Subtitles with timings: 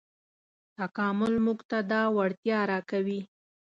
[0.77, 3.21] تکامل موږ ته دا وړتیا راکوي.